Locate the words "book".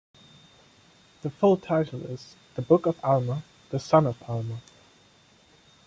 2.63-2.87